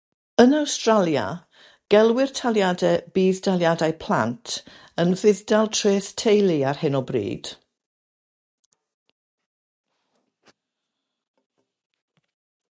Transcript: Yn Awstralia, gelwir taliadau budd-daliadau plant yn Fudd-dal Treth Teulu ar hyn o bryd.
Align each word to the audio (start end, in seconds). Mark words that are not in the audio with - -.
Yn 0.43 0.53
Awstralia, 0.59 1.25
gelwir 1.93 2.31
taliadau 2.39 2.95
budd-daliadau 3.17 3.93
plant 4.05 4.55
yn 5.05 5.13
Fudd-dal 5.25 5.69
Treth 5.79 6.09
Teulu 6.23 6.57
ar 6.73 6.83
hyn 6.85 6.99
o 7.03 7.05
bryd. 7.13 7.53